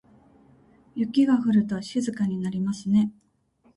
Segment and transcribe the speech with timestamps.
[0.95, 3.11] 雪が降ると静かになりますね。